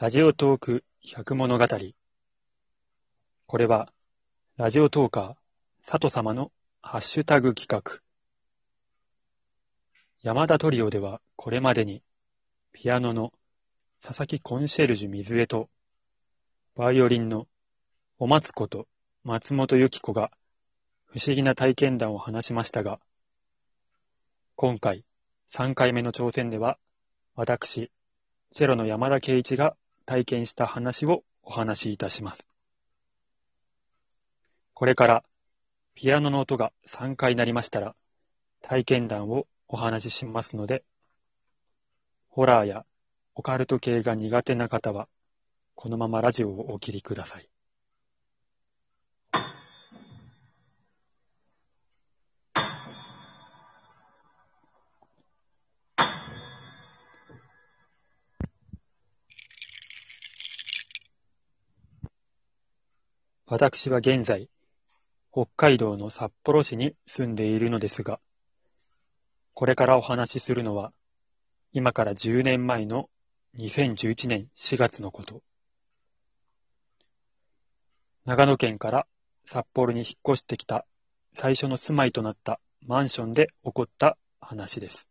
[0.00, 1.66] ラジオトーク百物語。
[3.46, 3.92] これは、
[4.56, 6.50] ラジオトーカー、佐藤様の
[6.80, 8.00] ハッシュタグ企画。
[10.22, 12.02] 山田トリオではこれまでに、
[12.72, 13.34] ピアノの
[14.02, 15.68] 佐々木コンシェルジュ水江と、
[16.76, 17.46] バイオリンの
[18.18, 18.88] お松子と
[19.22, 20.30] 松本由紀子が
[21.04, 23.00] 不思議な体験談を話しましたが、
[24.56, 25.04] 今回
[25.52, 26.78] 3回目の挑戦では、
[27.34, 27.90] 私、
[28.54, 29.76] チェロの山田圭一が
[30.10, 32.44] 体験した話をお話しいたします。
[34.74, 35.24] これから
[35.94, 37.94] ピアノの音が3回鳴りましたら、
[38.60, 40.82] 体験談をお話ししますので、
[42.28, 42.84] ホラーや
[43.36, 45.06] オカルト系が苦手な方は、
[45.76, 47.49] このままラジオをお切りください。
[63.52, 64.48] 私は現在、
[65.32, 68.20] 北海道の札幌市に住んでいるのですが、
[69.54, 70.92] これからお話しするのは、
[71.72, 73.10] 今から10年前の
[73.58, 75.42] 2011年4月のこと。
[78.24, 79.06] 長野県から
[79.44, 80.86] 札幌に引っ越してきた
[81.32, 85.08] 最初の住まいとなったマンションで起こった話です。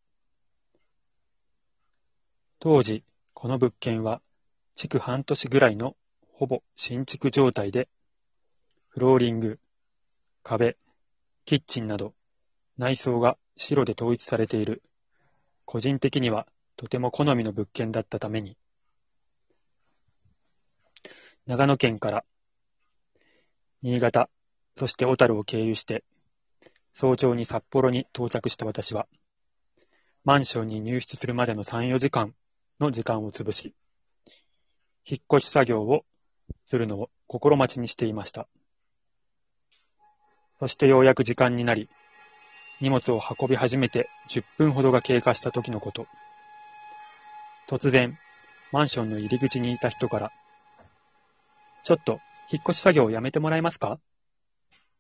[2.60, 3.04] 当時、
[3.34, 4.22] この物件は
[4.76, 5.98] 築半年ぐらいの
[6.32, 7.90] ほぼ新築状態で
[9.00, 9.60] フローリング、
[10.44, 10.76] 壁、
[11.46, 12.14] キッチンなど、
[12.78, 14.84] 内装が白で統一されている、
[15.64, 18.58] 個人的にはとても好みの物件だったために、
[21.46, 22.26] 長野県から
[23.84, 24.30] 新潟、
[24.76, 26.04] そして小樽を経由して、
[26.92, 29.08] 早朝に札幌に到着した私は、
[30.26, 32.36] マンションに入室するまでの3、4時間
[32.82, 33.74] の時間を潰し、
[35.06, 36.04] 引っ越し作業を
[36.66, 38.50] するのを心待ちにしていました。
[40.60, 41.90] そしてようやく時間になり、
[42.82, 46.06] 荷物を運び始めて10分ほどが経過した時のこと。
[47.68, 48.18] 突然、
[48.72, 50.32] マンションの入り口にいた人から、
[51.84, 52.20] ちょっと、
[52.52, 54.00] 引っ越し作業をやめてもらえますか？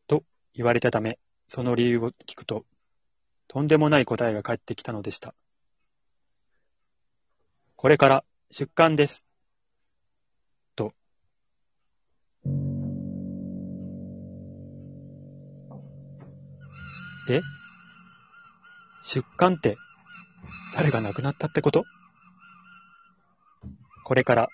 [0.07, 2.63] と言われたため、その理由を聞くと、
[3.47, 5.33] とんでもない答えが返ってきたのでした。
[7.75, 9.25] これから出棺です。
[17.35, 17.41] え？
[19.01, 19.77] 出棺って、
[20.73, 21.85] 誰が亡くなったってこと？
[24.03, 24.49] これから、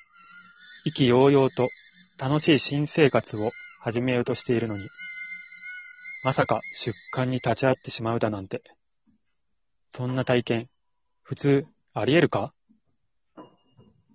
[0.83, 1.69] 意気揚々と
[2.17, 4.89] 楽しい新生活を始めようとしているのに、
[6.23, 8.61] まさか出棺に立ち会ってしまうだなんて。
[9.91, 10.69] そんな体験、
[11.23, 12.53] 普通、あり得るか？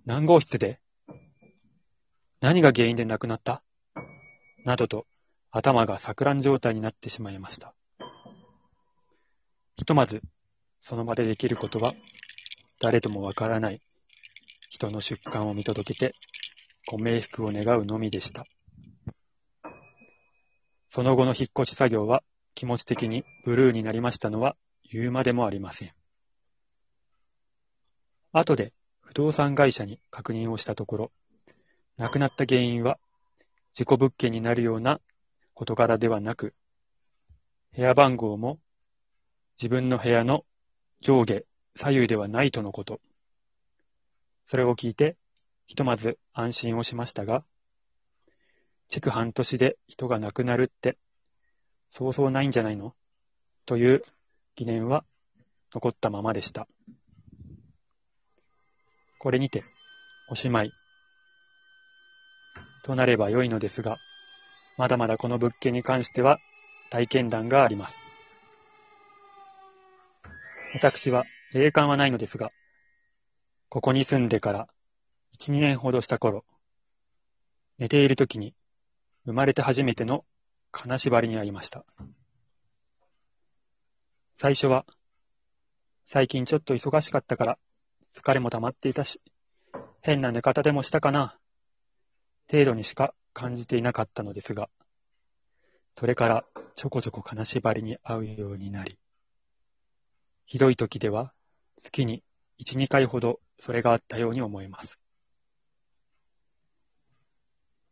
[0.05, 0.79] 何号室で？
[2.39, 3.63] 何が原因で亡くなった？
[4.63, 5.07] などと、
[5.49, 7.73] 頭が錯乱状態になってしまいました。
[9.81, 10.21] ひとまず、
[10.79, 11.95] その場でできることは、
[12.79, 13.81] 誰ともわからない
[14.69, 16.13] 人の出棺を見届けて、
[16.87, 18.45] ご冥福を願うのみでした。
[20.87, 22.21] その後の引っ越し作業は
[22.53, 25.93] 気持ち的にブルーになりましたのは言うまでもありません。
[28.33, 31.11] 後で不動産会社に確認をしたところ、
[31.97, 32.99] 亡くなった原因は
[33.73, 35.01] 事故物件になるような
[35.55, 36.53] 事柄ではなく、
[37.75, 38.59] 部屋番号も
[39.61, 40.43] 自分の部屋の
[41.01, 41.43] 上下、
[41.75, 42.99] 左右ではないとのこと。
[44.43, 45.17] それを聞いて、
[45.67, 47.43] ひとまず安心をしましたが、
[48.89, 50.97] 築半年で人が亡くなるって、
[51.89, 52.95] そうそうないんじゃないの？
[53.67, 54.03] という
[54.55, 55.05] 疑念は
[55.75, 56.67] 残ったままでした。
[59.19, 59.63] これにて、
[60.31, 60.71] おしまい。
[62.83, 63.99] となれば良いのですが、
[64.79, 66.39] まだまだこの物件に関しては
[66.89, 67.99] 体験談があります。
[70.73, 72.51] 私は霊感はないのですが、
[73.69, 74.67] ここに住んでから
[75.37, 76.45] 1、2年ほどした頃、
[77.77, 78.55] 寝ている時に
[79.25, 80.25] 生まれて初めての
[80.71, 81.85] 金縛りに遭いました。
[84.37, 84.85] 最初は、
[86.05, 87.59] 最近ちょっと忙しかったから
[88.15, 89.21] 疲れも溜まっていたし、
[90.01, 91.37] 変な寝方でもしたかな、
[92.49, 94.69] 程度にしか感じていなかったのですが、
[95.97, 96.45] それから
[96.75, 98.97] ちょこちょこ金縛りに遭うようになり、
[100.51, 101.31] ひどい時では
[101.81, 102.25] 月に
[102.57, 104.99] 1、2回ほどそれがあったように思います。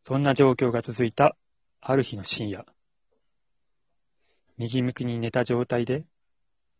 [0.03, 1.37] そんな状況が続いた
[1.79, 2.65] ある日の深夜、
[4.57, 6.03] 右向きに寝た状態で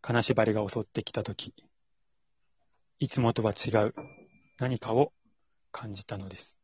[0.02, 1.54] 金縛りが襲ってきた時、
[2.98, 3.94] いつもとは違う
[4.58, 5.14] 何かを
[5.72, 6.58] 感じたのです。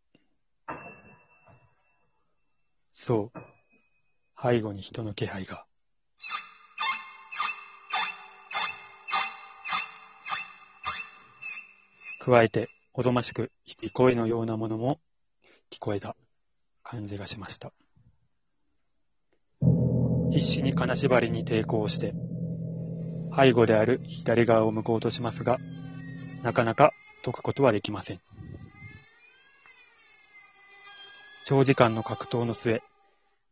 [2.92, 3.38] そう、
[4.38, 5.64] 背後に人の気配が。
[12.26, 14.98] 加えて、おぞましく低い声のようなものも
[15.70, 16.16] 聞こえた
[16.82, 17.72] 感じがしました。
[20.32, 22.14] 必死に金縛りに抵抗して、
[23.32, 25.58] 背後である左側を向こうとしますが、
[26.42, 26.90] なかなか
[27.22, 28.20] 解くことはできません。
[31.44, 32.82] 長時間の格闘の末、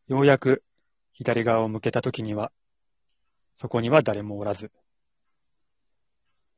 [0.09, 0.65] ようやく
[1.13, 2.51] 左側を向けたときには、
[3.55, 4.73] そこには誰もおらず、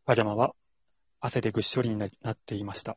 [0.06, 0.54] パジャマは
[1.20, 2.96] 汗でぐっしょりになっていました。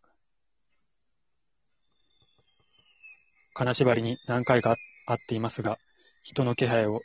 [3.53, 5.77] 金縛りに何回か会っていますが、
[6.23, 7.01] 人の気配を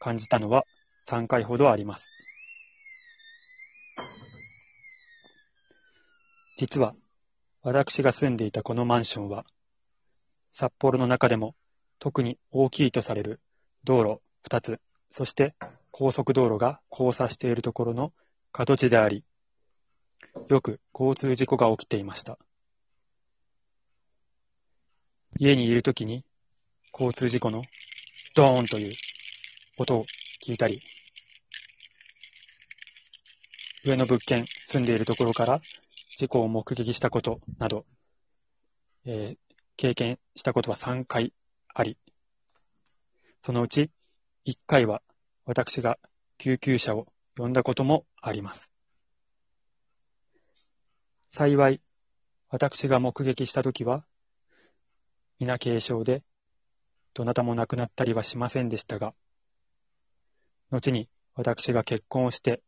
[0.00, 0.64] 感じたのは
[1.08, 2.08] 3回ほどあります。
[6.56, 6.94] 実は、
[7.62, 9.44] 私が住んでいたこのマンションは、
[10.50, 11.54] 札幌の中でも
[12.00, 13.40] 特に大きいとされる
[13.84, 14.80] 道路2つ、
[15.10, 15.54] そして
[15.90, 18.12] 高速道路が交差しているところの
[18.50, 19.24] 角地であり、
[20.48, 22.38] よく交通事故が起きていました。
[25.38, 26.24] 家にいるときに
[26.92, 27.64] 交通事故の
[28.34, 28.92] ドーンという
[29.78, 30.06] 音を
[30.44, 30.82] 聞いたり、
[33.84, 35.60] 上の物件、住んでいるところから
[36.16, 37.84] 事故を目撃したことなど、
[39.04, 39.48] えー
[39.78, 41.32] 経験したことは3回
[41.72, 41.96] あり、
[43.40, 43.92] そのうち
[44.44, 45.02] 1回は
[45.46, 45.98] 私が
[46.36, 47.06] 救急車を
[47.36, 48.72] 呼んだこともあります。
[51.30, 51.80] 幸い、
[52.48, 54.04] 私が目撃したときは、
[55.38, 56.22] 皆軽傷で、
[57.12, 59.14] どなたも亡くなったりはしませんでしたが、
[60.70, 62.62] 後に私が結婚をして、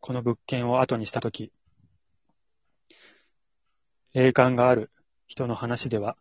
[0.00, 1.50] この物件を後にしたとき、
[4.12, 4.90] 霊感がある
[5.26, 6.16] 人の話では、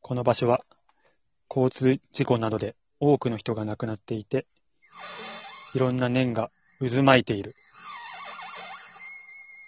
[0.00, 0.64] この場所は
[1.50, 4.46] 交通事故などで多くの人が亡くなっていて、
[5.74, 6.50] いろんな念が
[6.80, 7.54] 渦巻いている。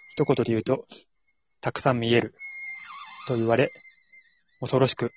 [0.09, 0.87] 一言で言うと、
[1.61, 2.33] たくさん見える
[3.27, 3.71] と言われ、
[4.59, 5.11] 恐ろしく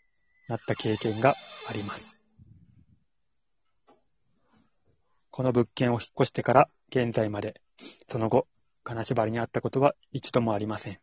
[0.46, 1.37] なった経験が
[1.67, 2.06] あります。
[5.31, 7.61] この物件を引っ越してから現在まで、
[8.11, 8.46] その後、
[8.82, 10.99] 金縛りにあったことは一度もありません。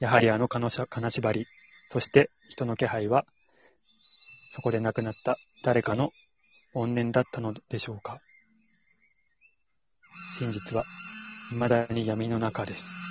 [0.00, 1.46] やはりあの金縛り、
[1.90, 3.24] そして人の気配は、
[4.54, 6.10] そこで亡くなった誰かの
[6.74, 8.20] 怨念だったのでしょうか。
[10.36, 10.84] 真実は
[11.50, 13.05] 未だに闇の中です。